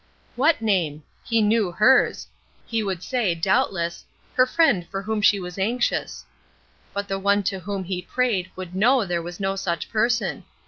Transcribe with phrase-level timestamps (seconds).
[0.35, 1.03] What name?
[1.23, 2.25] He knew hers.
[2.65, 6.25] He would say, doubtless, "Her friend for whom she was anxious."
[6.91, 10.43] But the one to whom he prayed would know there was no such person.